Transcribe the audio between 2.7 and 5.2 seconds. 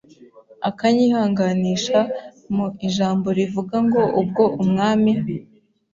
ijambo rivuga ngo ubwo umwami